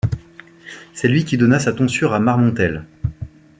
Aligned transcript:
C'est 0.95 1.07
lui 1.07 1.25
qui 1.25 1.37
donna 1.37 1.59
sa 1.59 1.73
tonsure 1.73 2.15
à 2.15 2.19
Marmontel. 2.19 2.85